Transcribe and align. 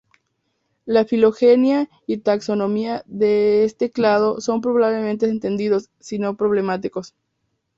La 0.87 1.05
filogenia 1.05 1.87
y 2.07 2.17
taxonomía 2.17 3.03
de 3.05 3.65
este 3.65 3.91
clado 3.91 4.41
son 4.41 4.59
pobremente 4.61 5.27
entendidos, 5.27 5.91
sino 5.99 6.35
problemáticos. 6.35 7.13